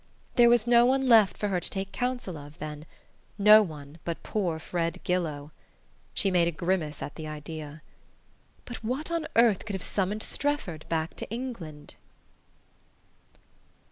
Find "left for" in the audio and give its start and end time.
1.07-1.49